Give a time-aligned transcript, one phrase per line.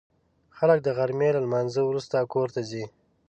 [0.57, 2.83] خلک د غرمې له لمانځه وروسته کور ته ځي